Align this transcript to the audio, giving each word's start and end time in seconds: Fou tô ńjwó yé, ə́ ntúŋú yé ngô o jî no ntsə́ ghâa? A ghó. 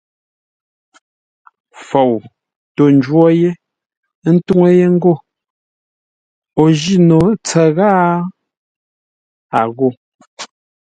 Fou 1.87 2.13
tô 2.75 2.83
ńjwó 2.95 3.23
yé, 3.39 3.49
ə́ 4.27 4.31
ntúŋú 4.35 4.67
yé 4.77 4.85
ngô 4.95 5.13
o 6.61 6.63
jî 6.79 6.95
no 7.07 7.17
ntsə́ 7.35 7.67
ghâa? 7.75 8.09
A 9.59 9.61
ghó. 9.75 9.87